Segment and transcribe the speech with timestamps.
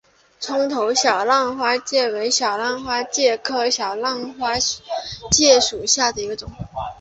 [0.39, 4.53] 葱头小浪花介为小浪花介科小浪花
[5.29, 6.49] 介属下的一个种。